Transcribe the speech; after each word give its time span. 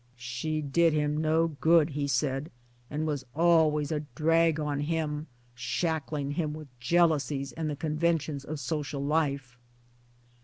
"She 0.15 0.63
did 0.63 0.93
him 0.93 1.17
no 1.21 1.49
good," 1.61 1.91
he 1.91 2.07
said" 2.07 2.49
was 2.89 3.23
always 3.35 3.91
a 3.91 3.99
drag 4.15 4.59
on 4.59 4.79
him 4.79 5.27
shackling 5.53 6.31
him 6.31 6.53
with 6.55 6.69
jealousies 6.79 7.51
and 7.51 7.69
the 7.69 7.75
conventions 7.75 8.43
of 8.43 8.59
social 8.59 9.03
life." 9.05 9.59